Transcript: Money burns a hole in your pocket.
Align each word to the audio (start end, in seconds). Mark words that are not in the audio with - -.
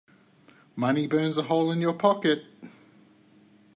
Money 0.75 1.05
burns 1.05 1.37
a 1.37 1.43
hole 1.43 1.69
in 1.69 1.79
your 1.79 1.93
pocket. 1.93 2.43